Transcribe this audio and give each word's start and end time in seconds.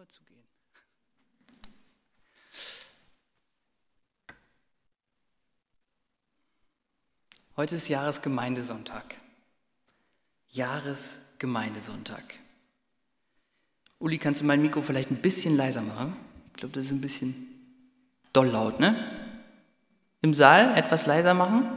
rüberzugehen. 0.00 0.44
Heute 7.56 7.76
ist 7.76 7.88
Jahresgemeindesonntag. 7.88 9.16
Jahresgemeindesonntag. 10.48 12.38
Uli, 13.98 14.16
kannst 14.16 14.40
du 14.40 14.46
mein 14.46 14.62
Mikro 14.62 14.80
vielleicht 14.80 15.10
ein 15.10 15.20
bisschen 15.20 15.56
leiser 15.56 15.82
machen? 15.82 16.16
Ich 16.46 16.54
glaube, 16.54 16.74
das 16.74 16.86
ist 16.86 16.92
ein 16.92 17.02
bisschen 17.02 17.34
doll 18.32 18.48
laut, 18.48 18.80
ne? 18.80 18.96
Im 20.22 20.32
Saal 20.32 20.76
etwas 20.78 21.04
leiser 21.06 21.34
machen? 21.34 21.68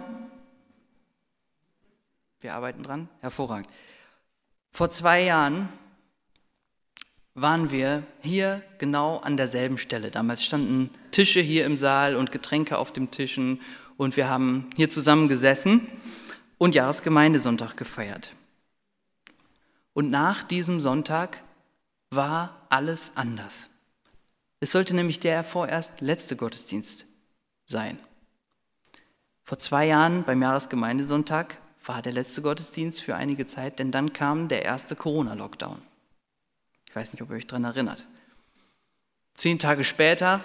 Wir 2.40 2.54
arbeiten 2.54 2.84
dran. 2.84 3.10
Hervorragend. 3.20 3.68
Vor 4.72 4.90
zwei 4.90 5.24
Jahren 5.24 5.68
waren 7.36 7.72
wir 7.72 8.04
hier 8.22 8.62
genau 8.78 9.18
an 9.18 9.38
derselben 9.38 9.78
Stelle. 9.78 10.12
Damals 10.12 10.44
standen 10.46 10.90
Tische 11.12 11.40
hier 11.40 11.66
im 11.66 11.78
Saal 11.78 12.16
und 12.16 12.32
Getränke 12.32 12.78
auf 12.78 12.94
den 12.94 13.12
Tischen 13.12 13.62
und 13.98 14.18
wir 14.18 14.30
haben 14.30 14.70
hier 14.76 14.90
zusammen 14.90 15.28
gesessen 15.28 15.88
und 16.58 16.76
Jahresgemeindesonntag 16.76 17.76
gefeiert. 17.76 18.36
Und 19.94 20.10
nach 20.10 20.44
diesem 20.44 20.80
Sonntag 20.80 21.44
war 22.10 22.66
alles 22.70 23.14
anders. 23.16 23.70
Es 24.60 24.72
sollte 24.72 24.96
nämlich 24.96 25.20
der 25.20 25.44
vorerst 25.44 26.02
letzte 26.02 26.36
Gottesdienst 26.36 27.06
sein. 27.66 27.98
Vor 29.44 29.60
zwei 29.60 29.88
Jahren 29.88 30.24
beim 30.24 30.42
Jahresgemeindesonntag 30.42 31.58
war 31.86 32.02
der 32.02 32.14
letzte 32.14 32.42
Gottesdienst 32.42 33.02
für 33.02 33.16
einige 33.16 33.46
Zeit, 33.46 33.78
denn 33.80 33.92
dann 33.92 34.14
kam 34.14 34.48
der 34.48 34.64
erste 34.64 34.96
Corona-Lockdown. 34.96 35.82
Ich 36.94 36.96
weiß 36.96 37.12
nicht, 37.12 37.24
ob 37.24 37.32
ihr 37.32 37.38
euch 37.38 37.48
daran 37.48 37.64
erinnert. 37.64 38.06
Zehn 39.34 39.58
Tage 39.58 39.84
später, 39.84 40.44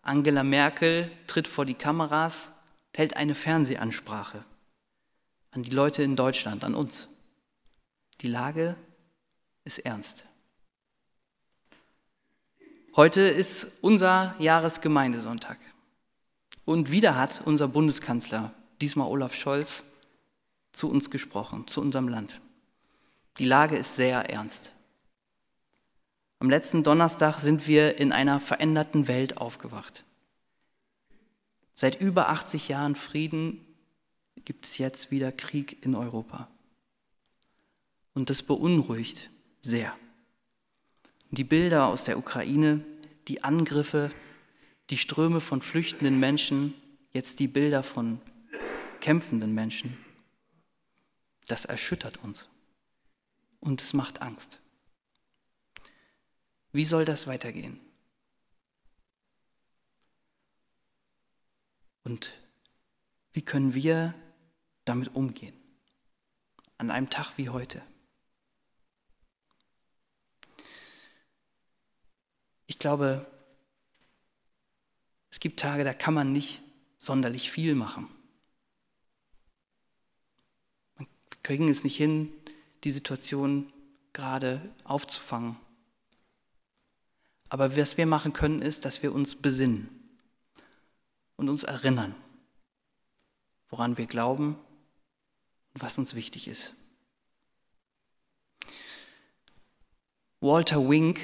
Angela 0.00 0.44
Merkel 0.44 1.10
tritt 1.26 1.48
vor 1.48 1.66
die 1.66 1.74
Kameras, 1.74 2.52
hält 2.94 3.16
eine 3.16 3.34
Fernsehansprache 3.34 4.44
an 5.50 5.64
die 5.64 5.72
Leute 5.72 6.04
in 6.04 6.14
Deutschland, 6.14 6.62
an 6.62 6.76
uns. 6.76 7.08
Die 8.20 8.28
Lage 8.28 8.76
ist 9.64 9.80
ernst. 9.80 10.24
Heute 12.94 13.22
ist 13.22 13.66
unser 13.80 14.36
Jahresgemeindesonntag. 14.38 15.58
Und 16.64 16.92
wieder 16.92 17.16
hat 17.16 17.42
unser 17.44 17.66
Bundeskanzler, 17.66 18.54
diesmal 18.80 19.08
Olaf 19.08 19.34
Scholz, 19.34 19.82
zu 20.70 20.88
uns 20.88 21.10
gesprochen, 21.10 21.66
zu 21.66 21.80
unserem 21.80 22.06
Land. 22.06 22.40
Die 23.38 23.46
Lage 23.46 23.76
ist 23.76 23.96
sehr 23.96 24.30
ernst. 24.30 24.74
Am 26.40 26.50
letzten 26.50 26.84
Donnerstag 26.84 27.40
sind 27.40 27.66
wir 27.66 27.98
in 27.98 28.12
einer 28.12 28.38
veränderten 28.38 29.08
Welt 29.08 29.38
aufgewacht. 29.38 30.04
Seit 31.74 32.00
über 32.00 32.28
80 32.28 32.68
Jahren 32.68 32.94
Frieden 32.94 33.64
gibt 34.44 34.64
es 34.64 34.78
jetzt 34.78 35.10
wieder 35.10 35.32
Krieg 35.32 35.84
in 35.84 35.96
Europa. 35.96 36.48
Und 38.14 38.30
das 38.30 38.42
beunruhigt 38.42 39.30
sehr. 39.60 39.96
Die 41.30 41.44
Bilder 41.44 41.86
aus 41.86 42.04
der 42.04 42.18
Ukraine, 42.18 42.84
die 43.26 43.42
Angriffe, 43.42 44.10
die 44.90 44.96
Ströme 44.96 45.40
von 45.40 45.60
flüchtenden 45.60 46.18
Menschen, 46.20 46.72
jetzt 47.12 47.40
die 47.40 47.48
Bilder 47.48 47.82
von 47.82 48.20
kämpfenden 49.00 49.54
Menschen, 49.54 49.98
das 51.46 51.64
erschüttert 51.64 52.18
uns 52.22 52.48
und 53.60 53.80
es 53.80 53.92
macht 53.92 54.22
Angst. 54.22 54.58
Wie 56.72 56.84
soll 56.84 57.04
das 57.04 57.26
weitergehen? 57.26 57.80
Und 62.04 62.32
wie 63.32 63.42
können 63.42 63.74
wir 63.74 64.14
damit 64.84 65.14
umgehen? 65.14 65.56
An 66.78 66.90
einem 66.90 67.10
Tag 67.10 67.36
wie 67.36 67.50
heute. 67.50 67.82
Ich 72.66 72.78
glaube, 72.78 73.26
es 75.30 75.40
gibt 75.40 75.60
Tage, 75.60 75.84
da 75.84 75.94
kann 75.94 76.14
man 76.14 76.32
nicht 76.32 76.60
sonderlich 76.98 77.50
viel 77.50 77.74
machen. 77.74 78.08
Wir 80.96 81.06
kriegen 81.42 81.68
es 81.68 81.84
nicht 81.84 81.96
hin, 81.96 82.32
die 82.84 82.90
Situation 82.90 83.72
gerade 84.12 84.74
aufzufangen. 84.84 85.56
Aber 87.48 87.76
was 87.76 87.96
wir 87.96 88.06
machen 88.06 88.32
können, 88.32 88.62
ist, 88.62 88.84
dass 88.84 89.02
wir 89.02 89.14
uns 89.14 89.34
besinnen 89.34 89.88
und 91.36 91.48
uns 91.48 91.62
erinnern, 91.62 92.14
woran 93.70 93.96
wir 93.96 94.06
glauben 94.06 94.56
und 95.74 95.82
was 95.82 95.98
uns 95.98 96.14
wichtig 96.14 96.48
ist. 96.48 96.74
Walter 100.40 100.88
Wink, 100.88 101.20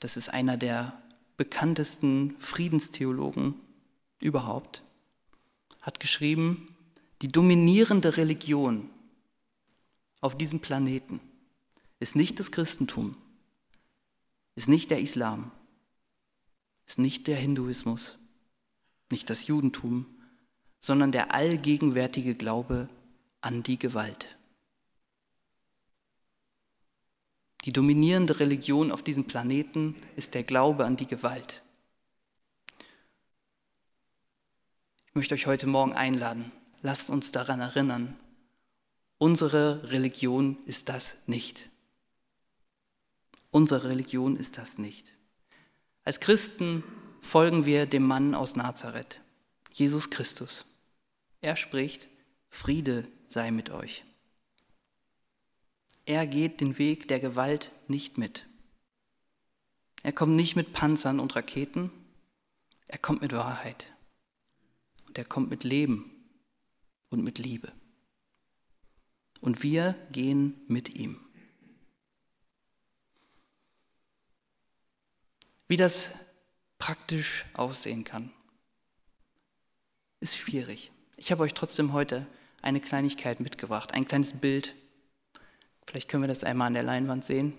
das 0.00 0.16
ist 0.16 0.28
einer 0.28 0.56
der 0.56 1.00
bekanntesten 1.36 2.36
Friedenstheologen 2.38 3.54
überhaupt, 4.20 4.82
hat 5.80 5.98
geschrieben, 5.98 6.68
die 7.22 7.28
dominierende 7.28 8.16
Religion 8.16 8.90
auf 10.20 10.36
diesem 10.36 10.60
Planeten 10.60 11.20
ist 11.98 12.16
nicht 12.16 12.40
das 12.40 12.50
Christentum, 12.50 13.16
ist 14.54 14.68
nicht 14.68 14.90
der 14.90 15.00
Islam, 15.00 15.50
ist 16.86 16.98
nicht 16.98 17.26
der 17.26 17.36
Hinduismus, 17.36 18.18
nicht 19.10 19.30
das 19.30 19.46
Judentum, 19.46 20.06
sondern 20.80 21.12
der 21.12 21.34
allgegenwärtige 21.34 22.34
Glaube 22.34 22.88
an 23.40 23.62
die 23.62 23.78
Gewalt. 23.78 24.36
Die 27.64 27.72
dominierende 27.72 28.40
Religion 28.40 28.90
auf 28.90 29.02
diesem 29.02 29.24
Planeten 29.24 29.94
ist 30.16 30.34
der 30.34 30.42
Glaube 30.42 30.84
an 30.84 30.96
die 30.96 31.06
Gewalt. 31.06 31.62
Ich 35.06 35.14
möchte 35.14 35.34
euch 35.34 35.46
heute 35.46 35.66
Morgen 35.66 35.92
einladen, 35.92 36.50
lasst 36.82 37.10
uns 37.10 37.30
daran 37.30 37.60
erinnern, 37.60 38.18
unsere 39.18 39.90
Religion 39.90 40.58
ist 40.66 40.88
das 40.88 41.16
nicht. 41.26 41.68
Unsere 43.52 43.90
Religion 43.90 44.36
ist 44.36 44.56
das 44.56 44.78
nicht. 44.78 45.12
Als 46.04 46.20
Christen 46.20 46.82
folgen 47.20 47.66
wir 47.66 47.84
dem 47.84 48.04
Mann 48.04 48.34
aus 48.34 48.56
Nazareth, 48.56 49.20
Jesus 49.74 50.08
Christus. 50.08 50.64
Er 51.42 51.56
spricht, 51.56 52.08
Friede 52.48 53.06
sei 53.28 53.50
mit 53.50 53.68
euch. 53.68 54.04
Er 56.06 56.26
geht 56.26 56.62
den 56.62 56.78
Weg 56.78 57.08
der 57.08 57.20
Gewalt 57.20 57.70
nicht 57.88 58.16
mit. 58.16 58.46
Er 60.02 60.12
kommt 60.12 60.34
nicht 60.34 60.56
mit 60.56 60.72
Panzern 60.72 61.20
und 61.20 61.36
Raketen, 61.36 61.90
er 62.88 62.98
kommt 62.98 63.20
mit 63.20 63.32
Wahrheit. 63.32 63.92
Und 65.06 65.18
er 65.18 65.26
kommt 65.26 65.50
mit 65.50 65.62
Leben 65.62 66.10
und 67.10 67.22
mit 67.22 67.38
Liebe. 67.38 67.70
Und 69.42 69.62
wir 69.62 69.94
gehen 70.10 70.58
mit 70.68 70.88
ihm. 70.88 71.20
Wie 75.72 75.78
das 75.78 76.10
praktisch 76.76 77.46
aussehen 77.54 78.04
kann, 78.04 78.30
ist 80.20 80.36
schwierig. 80.36 80.92
Ich 81.16 81.32
habe 81.32 81.44
euch 81.44 81.54
trotzdem 81.54 81.94
heute 81.94 82.26
eine 82.60 82.78
Kleinigkeit 82.78 83.40
mitgebracht, 83.40 83.94
ein 83.94 84.06
kleines 84.06 84.34
Bild. 84.34 84.74
Vielleicht 85.86 86.10
können 86.10 86.24
wir 86.24 86.28
das 86.28 86.44
einmal 86.44 86.66
an 86.66 86.74
der 86.74 86.82
Leinwand 86.82 87.24
sehen. 87.24 87.54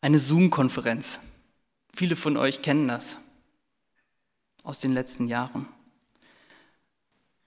Eine 0.00 0.18
Zoom-Konferenz. 0.18 1.20
Viele 1.94 2.16
von 2.16 2.36
euch 2.36 2.60
kennen 2.60 2.88
das 2.88 3.18
aus 4.64 4.80
den 4.80 4.92
letzten 4.92 5.28
Jahren. 5.28 5.68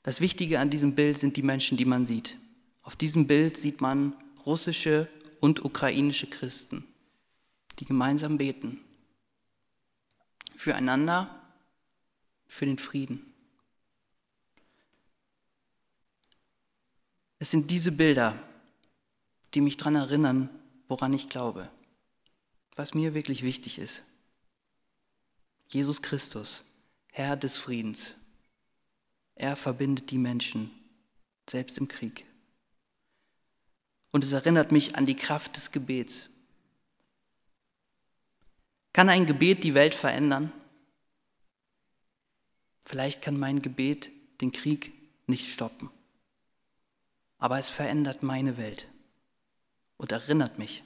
Das 0.03 0.21
Wichtige 0.21 0.61
an 0.61 0.69
diesem 0.69 0.95
Bild 0.95 1.17
sind 1.17 1.35
die 1.35 1.43
Menschen, 1.43 1.75
die 1.75 1.83
man 1.83 2.05
sieht. 2.05 2.37
Auf 2.87 2.95
diesem 2.95 3.27
Bild 3.27 3.57
sieht 3.57 3.81
man 3.81 4.15
russische 4.45 5.09
und 5.41 5.65
ukrainische 5.65 6.25
Christen, 6.25 6.87
die 7.79 7.85
gemeinsam 7.85 8.37
beten. 8.37 8.79
Füreinander, 10.55 11.37
für 12.45 12.65
den 12.65 12.77
Frieden. 12.77 13.33
Es 17.39 17.51
sind 17.51 17.71
diese 17.71 17.91
Bilder, 17.91 18.41
die 19.53 19.59
mich 19.59 19.75
daran 19.75 19.95
erinnern, 19.95 20.49
woran 20.87 21.11
ich 21.11 21.27
glaube, 21.27 21.69
was 22.77 22.93
mir 22.93 23.13
wirklich 23.13 23.43
wichtig 23.43 23.79
ist. 23.79 24.03
Jesus 25.67 26.01
Christus, 26.01 26.63
Herr 27.11 27.35
des 27.35 27.59
Friedens. 27.59 28.13
Er 29.35 29.57
verbindet 29.57 30.09
die 30.09 30.17
Menschen, 30.17 30.71
selbst 31.49 31.79
im 31.79 31.89
Krieg. 31.89 32.23
Und 34.17 34.23
es 34.23 34.31
erinnert 34.31 34.71
mich 34.71 34.95
an 34.95 35.05
die 35.05 35.13
Kraft 35.13 35.55
des 35.57 35.71
Gebets. 35.71 36.27
Kann 38.91 39.09
ein 39.09 39.27
Gebet 39.27 39.63
die 39.63 39.75
Welt 39.75 39.93
verändern? 39.93 40.51
Vielleicht 42.83 43.21
kann 43.21 43.37
mein 43.37 43.61
Gebet 43.61 44.09
den 44.41 44.51
Krieg 44.51 44.91
nicht 45.27 45.53
stoppen, 45.53 45.91
aber 47.37 47.59
es 47.59 47.69
verändert 47.69 48.23
meine 48.23 48.57
Welt 48.57 48.87
und 49.97 50.11
erinnert 50.11 50.57
mich, 50.57 50.83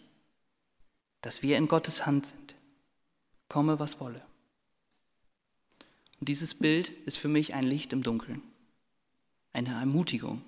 dass 1.21 1.41
wir 1.41 1.55
in 1.55 1.69
Gottes 1.69 2.05
Hand 2.05 2.25
sind, 2.25 2.55
komme 3.47 3.79
was 3.79 4.01
wolle. 4.01 4.25
Und 6.19 6.27
dieses 6.27 6.53
Bild 6.53 6.89
ist 7.05 7.17
für 7.17 7.29
mich 7.29 7.53
ein 7.53 7.63
Licht 7.63 7.93
im 7.93 8.03
Dunkeln, 8.03 8.41
eine 9.53 9.69
Ermutigung 9.69 10.43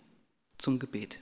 zum 0.57 0.79
Gebet. 0.79 1.21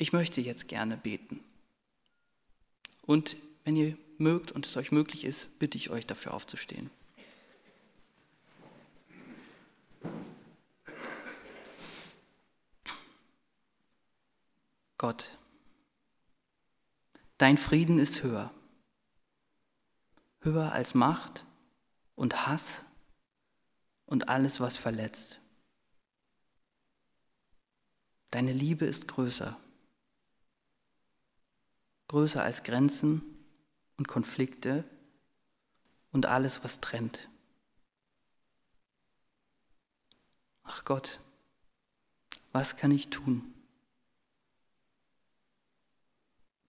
Ich 0.00 0.12
möchte 0.12 0.40
jetzt 0.40 0.68
gerne 0.68 0.96
beten. 0.96 1.42
Und 3.02 3.36
wenn 3.64 3.74
ihr 3.74 3.98
mögt 4.16 4.52
und 4.52 4.64
es 4.64 4.76
euch 4.76 4.92
möglich 4.92 5.24
ist, 5.24 5.58
bitte 5.58 5.76
ich 5.76 5.90
euch 5.90 6.06
dafür 6.06 6.34
aufzustehen. 6.34 6.90
Gott, 14.98 15.36
dein 17.36 17.58
Frieden 17.58 17.98
ist 17.98 18.22
höher, 18.22 18.52
höher 20.40 20.72
als 20.72 20.94
Macht 20.94 21.44
und 22.16 22.46
Hass 22.46 22.84
und 24.06 24.28
alles, 24.28 24.60
was 24.60 24.76
verletzt. 24.76 25.40
Deine 28.32 28.52
Liebe 28.52 28.86
ist 28.86 29.06
größer 29.06 29.56
größer 32.08 32.42
als 32.42 32.62
Grenzen 32.62 33.22
und 33.96 34.08
Konflikte 34.08 34.84
und 36.10 36.26
alles, 36.26 36.64
was 36.64 36.80
trennt. 36.80 37.28
Ach 40.62 40.84
Gott, 40.84 41.20
was 42.52 42.76
kann 42.76 42.90
ich 42.90 43.08
tun? 43.08 43.54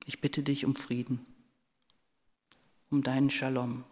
Ich 0.05 0.21
bitte 0.21 0.43
dich 0.43 0.65
um 0.65 0.75
Frieden, 0.75 1.25
um 2.89 3.03
deinen 3.03 3.29
Shalom. 3.29 3.83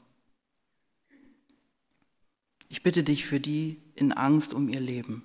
Ich 2.70 2.84
bitte 2.84 3.04
dich 3.04 3.26
für 3.26 3.40
die 3.40 3.82
in 3.96 4.12
Angst 4.12 4.54
um 4.54 4.68
ihr 4.68 4.80
Leben, 4.80 5.24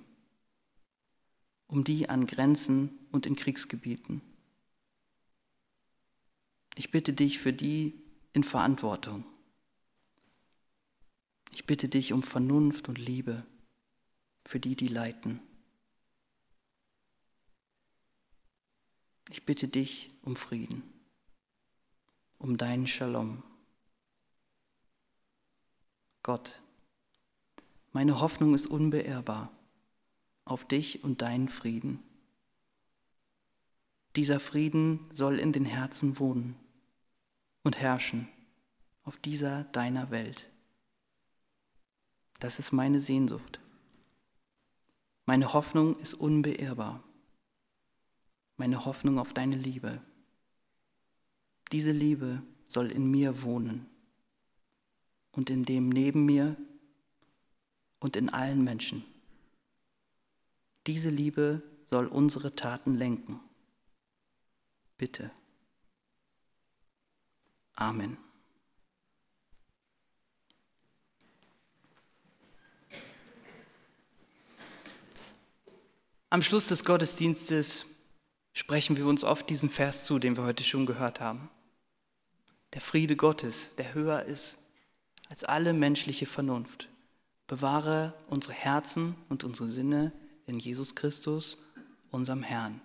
um 1.67 1.83
die 1.83 2.09
an 2.09 2.27
Grenzen 2.27 2.97
und 3.11 3.25
in 3.25 3.35
Kriegsgebieten. 3.35 4.21
Ich 6.75 6.89
bitte 6.91 7.13
dich 7.13 7.39
für 7.39 7.53
die 7.53 7.93
in 8.33 8.43
Verantwortung. 8.43 9.25
Ich 11.51 11.65
bitte 11.65 11.87
dich 11.87 12.13
um 12.13 12.23
Vernunft 12.23 12.89
und 12.89 12.97
Liebe 12.97 13.45
für 14.43 14.59
die, 14.59 14.75
die 14.75 14.87
leiten. 14.87 15.39
Ich 19.29 19.45
bitte 19.45 19.67
dich 19.67 20.09
um 20.23 20.35
Frieden, 20.35 20.83
um 22.39 22.57
deinen 22.57 22.87
Shalom. 22.87 23.43
Gott, 26.23 26.59
meine 27.91 28.19
Hoffnung 28.19 28.55
ist 28.55 28.65
unbeirrbar 28.67 29.51
auf 30.45 30.67
dich 30.67 31.03
und 31.03 31.21
deinen 31.21 31.49
Frieden. 31.49 32.01
Dieser 34.15 34.39
Frieden 34.39 35.07
soll 35.11 35.39
in 35.39 35.53
den 35.53 35.65
Herzen 35.65 36.19
wohnen 36.19 36.62
und 37.63 37.79
herrschen 37.79 38.27
auf 39.03 39.17
dieser 39.17 39.63
deiner 39.65 40.11
Welt. 40.11 40.49
Das 42.39 42.59
ist 42.59 42.71
meine 42.71 42.99
Sehnsucht. 42.99 43.59
Meine 45.25 45.53
Hoffnung 45.53 45.95
ist 45.97 46.13
unbeirrbar. 46.13 47.01
Meine 48.57 48.85
Hoffnung 48.85 49.17
auf 49.17 49.33
deine 49.33 49.55
Liebe. 49.55 50.01
Diese 51.71 51.91
Liebe 51.91 52.43
soll 52.67 52.91
in 52.91 53.09
mir 53.09 53.41
wohnen 53.41 53.87
und 55.31 55.49
in 55.49 55.63
dem 55.63 55.89
neben 55.89 56.25
mir 56.25 56.55
und 57.99 58.15
in 58.15 58.29
allen 58.29 58.63
Menschen. 58.63 59.03
Diese 60.85 61.09
Liebe 61.09 61.63
soll 61.85 62.07
unsere 62.07 62.53
Taten 62.53 62.95
lenken. 62.95 63.39
Bitte. 64.97 65.31
Amen. 67.75 68.17
Am 76.29 76.41
Schluss 76.41 76.67
des 76.67 76.83
Gottesdienstes 76.83 77.85
sprechen 78.53 78.97
wir 78.97 79.05
uns 79.05 79.23
oft 79.23 79.49
diesen 79.49 79.69
Vers 79.69 80.05
zu, 80.05 80.17
den 80.17 80.35
wir 80.35 80.43
heute 80.43 80.63
schon 80.63 80.85
gehört 80.85 81.19
haben. 81.19 81.49
Der 82.73 82.81
Friede 82.81 83.15
Gottes, 83.15 83.69
der 83.77 83.93
höher 83.93 84.23
ist 84.23 84.57
als 85.29 85.43
alle 85.43 85.73
menschliche 85.73 86.25
Vernunft, 86.25 86.89
bewahre 87.47 88.13
unsere 88.27 88.53
Herzen 88.53 89.15
und 89.29 89.43
unsere 89.43 89.69
Sinne 89.69 90.11
in 90.47 90.59
Jesus 90.59 90.95
Christus, 90.95 91.57
unserem 92.11 92.43
Herrn. 92.43 92.81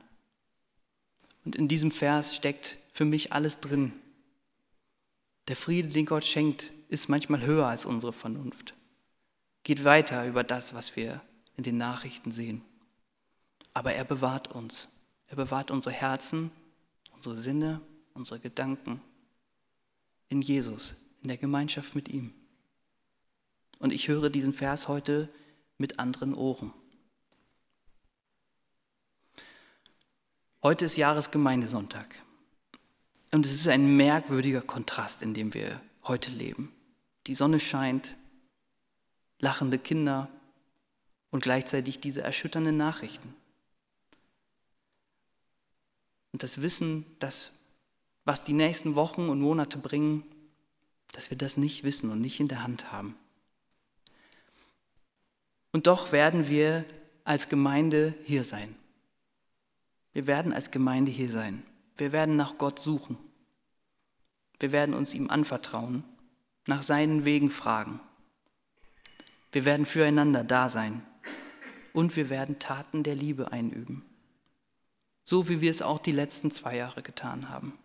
Und 1.44 1.56
in 1.56 1.68
diesem 1.68 1.90
Vers 1.90 2.34
steckt 2.34 2.76
für 2.92 3.06
mich 3.06 3.32
alles 3.32 3.60
drin, 3.60 3.92
der 5.48 5.56
Friede, 5.56 5.88
den 5.88 6.06
Gott 6.06 6.24
schenkt, 6.24 6.70
ist 6.88 7.08
manchmal 7.08 7.42
höher 7.42 7.66
als 7.66 7.86
unsere 7.86 8.12
Vernunft. 8.12 8.74
Geht 9.62 9.84
weiter 9.84 10.26
über 10.26 10.44
das, 10.44 10.74
was 10.74 10.94
wir 10.94 11.20
in 11.56 11.64
den 11.64 11.78
Nachrichten 11.78 12.32
sehen. 12.32 12.62
Aber 13.74 13.92
er 13.92 14.04
bewahrt 14.04 14.48
uns. 14.48 14.88
Er 15.26 15.36
bewahrt 15.36 15.70
unsere 15.70 15.94
Herzen, 15.94 16.50
unsere 17.14 17.36
Sinne, 17.36 17.80
unsere 18.14 18.40
Gedanken 18.40 19.00
in 20.28 20.42
Jesus, 20.42 20.94
in 21.22 21.28
der 21.28 21.36
Gemeinschaft 21.36 21.94
mit 21.94 22.08
ihm. 22.08 22.32
Und 23.78 23.92
ich 23.92 24.08
höre 24.08 24.30
diesen 24.30 24.52
Vers 24.52 24.88
heute 24.88 25.28
mit 25.78 25.98
anderen 25.98 26.34
Ohren. 26.34 26.72
Heute 30.62 30.86
ist 30.86 30.96
Jahresgemeindesonntag. 30.96 32.22
Und 33.30 33.44
es 33.46 33.52
ist 33.52 33.68
ein 33.68 33.96
merkwürdiger 33.96 34.62
Kontrast, 34.62 35.22
in 35.22 35.34
dem 35.34 35.52
wir 35.54 35.80
heute 36.04 36.30
leben. 36.30 36.72
Die 37.26 37.34
Sonne 37.34 37.60
scheint, 37.60 38.16
lachende 39.38 39.78
Kinder 39.78 40.28
und 41.30 41.42
gleichzeitig 41.42 42.00
diese 42.00 42.22
erschütternden 42.22 42.76
Nachrichten. 42.76 43.34
Und 46.32 46.42
das 46.42 46.60
Wissen, 46.62 47.04
dass 47.18 47.52
was 48.24 48.44
die 48.44 48.52
nächsten 48.52 48.94
Wochen 48.94 49.28
und 49.28 49.40
Monate 49.40 49.78
bringen, 49.78 50.22
dass 51.12 51.30
wir 51.30 51.38
das 51.38 51.56
nicht 51.56 51.82
wissen 51.84 52.10
und 52.10 52.20
nicht 52.20 52.40
in 52.40 52.48
der 52.48 52.62
Hand 52.62 52.92
haben. 52.92 53.16
Und 55.72 55.86
doch 55.86 56.12
werden 56.12 56.48
wir 56.48 56.84
als 57.24 57.48
Gemeinde 57.48 58.14
hier 58.24 58.44
sein. 58.44 58.74
Wir 60.12 60.26
werden 60.26 60.52
als 60.52 60.70
Gemeinde 60.70 61.10
hier 61.10 61.30
sein. 61.30 61.62
Wir 61.98 62.12
werden 62.12 62.36
nach 62.36 62.58
Gott 62.58 62.78
suchen. 62.78 63.18
Wir 64.60 64.72
werden 64.72 64.94
uns 64.94 65.14
ihm 65.14 65.30
anvertrauen, 65.30 66.04
nach 66.66 66.82
seinen 66.82 67.24
Wegen 67.24 67.50
fragen. 67.50 68.00
Wir 69.52 69.64
werden 69.64 69.84
füreinander 69.84 70.44
da 70.44 70.68
sein 70.68 71.04
und 71.92 72.14
wir 72.16 72.30
werden 72.30 72.60
Taten 72.60 73.02
der 73.02 73.16
Liebe 73.16 73.50
einüben. 73.50 74.04
So 75.24 75.48
wie 75.48 75.60
wir 75.60 75.70
es 75.70 75.82
auch 75.82 75.98
die 75.98 76.12
letzten 76.12 76.50
zwei 76.50 76.76
Jahre 76.76 77.02
getan 77.02 77.48
haben, 77.48 77.76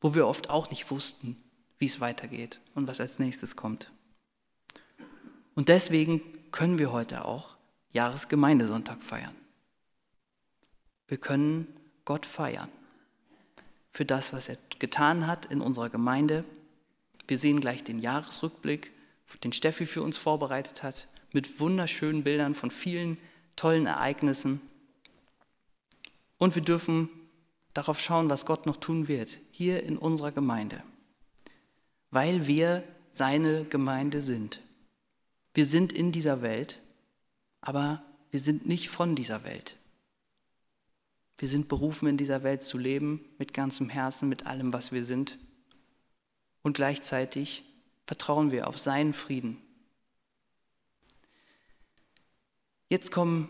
wo 0.00 0.14
wir 0.14 0.26
oft 0.26 0.50
auch 0.50 0.70
nicht 0.70 0.90
wussten, 0.90 1.42
wie 1.78 1.86
es 1.86 2.00
weitergeht 2.00 2.60
und 2.74 2.86
was 2.86 3.00
als 3.00 3.18
nächstes 3.18 3.56
kommt. 3.56 3.90
Und 5.54 5.68
deswegen 5.68 6.20
können 6.52 6.78
wir 6.78 6.92
heute 6.92 7.24
auch 7.24 7.56
Jahresgemeindesonntag 7.92 9.02
feiern. 9.02 9.34
Wir 11.08 11.18
können 11.18 11.66
Gott 12.04 12.26
feiern 12.26 12.70
für 13.90 14.04
das, 14.04 14.32
was 14.32 14.48
er 14.48 14.56
getan 14.78 15.26
hat 15.26 15.46
in 15.46 15.60
unserer 15.60 15.90
Gemeinde. 15.90 16.44
Wir 17.26 17.38
sehen 17.38 17.60
gleich 17.60 17.84
den 17.84 17.98
Jahresrückblick, 17.98 18.92
den 19.44 19.52
Steffi 19.52 19.86
für 19.86 20.02
uns 20.02 20.18
vorbereitet 20.18 20.82
hat, 20.82 21.08
mit 21.32 21.60
wunderschönen 21.60 22.24
Bildern 22.24 22.54
von 22.54 22.70
vielen 22.70 23.18
tollen 23.56 23.86
Ereignissen. 23.86 24.60
Und 26.38 26.54
wir 26.54 26.62
dürfen 26.62 27.08
darauf 27.74 28.00
schauen, 28.00 28.30
was 28.30 28.46
Gott 28.46 28.66
noch 28.66 28.76
tun 28.76 29.08
wird, 29.08 29.38
hier 29.50 29.82
in 29.82 29.96
unserer 29.96 30.32
Gemeinde, 30.32 30.82
weil 32.10 32.46
wir 32.46 32.82
seine 33.12 33.64
Gemeinde 33.64 34.22
sind. 34.22 34.60
Wir 35.54 35.66
sind 35.66 35.92
in 35.92 36.12
dieser 36.12 36.42
Welt, 36.42 36.80
aber 37.60 38.02
wir 38.30 38.40
sind 38.40 38.66
nicht 38.66 38.88
von 38.88 39.14
dieser 39.14 39.44
Welt. 39.44 39.76
Wir 41.40 41.48
sind 41.48 41.68
berufen, 41.68 42.06
in 42.06 42.18
dieser 42.18 42.42
Welt 42.42 42.60
zu 42.60 42.76
leben, 42.76 43.24
mit 43.38 43.54
ganzem 43.54 43.88
Herzen, 43.88 44.28
mit 44.28 44.44
allem, 44.44 44.74
was 44.74 44.92
wir 44.92 45.06
sind. 45.06 45.38
Und 46.60 46.74
gleichzeitig 46.74 47.64
vertrauen 48.06 48.50
wir 48.50 48.68
auf 48.68 48.76
seinen 48.76 49.14
Frieden. 49.14 49.56
Jetzt 52.90 53.10
kommt 53.10 53.48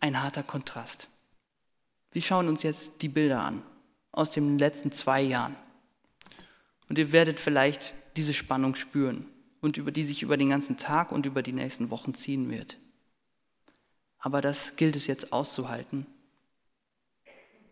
ein 0.00 0.22
harter 0.22 0.42
Kontrast. 0.42 1.08
Wir 2.12 2.20
schauen 2.20 2.46
uns 2.46 2.62
jetzt 2.62 3.00
die 3.00 3.08
Bilder 3.08 3.40
an 3.40 3.62
aus 4.12 4.32
den 4.32 4.58
letzten 4.58 4.92
zwei 4.92 5.22
Jahren. 5.22 5.56
Und 6.90 6.98
ihr 6.98 7.10
werdet 7.10 7.40
vielleicht 7.40 7.94
diese 8.18 8.34
Spannung 8.34 8.74
spüren 8.74 9.24
und 9.62 9.78
über 9.78 9.92
die 9.92 10.04
sich 10.04 10.22
über 10.22 10.36
den 10.36 10.50
ganzen 10.50 10.76
Tag 10.76 11.10
und 11.10 11.24
über 11.24 11.42
die 11.42 11.54
nächsten 11.54 11.88
Wochen 11.88 12.12
ziehen 12.12 12.50
wird. 12.50 12.76
Aber 14.18 14.42
das 14.42 14.76
gilt 14.76 14.94
es 14.94 15.06
jetzt 15.06 15.32
auszuhalten. 15.32 16.06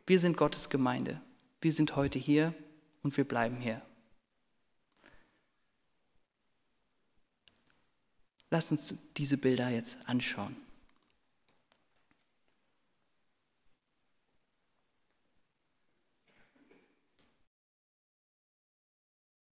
Wir 0.08 0.18
sind 0.18 0.38
Gottes 0.38 0.70
Gemeinde. 0.70 1.20
Wir 1.60 1.70
sind 1.70 1.94
heute 1.94 2.18
hier 2.18 2.54
und 3.02 3.14
wir 3.18 3.28
bleiben 3.28 3.58
hier. 3.58 3.82
Lasst 8.50 8.72
uns 8.72 8.94
diese 9.18 9.36
Bilder 9.36 9.68
jetzt 9.68 9.98
anschauen. 10.08 10.56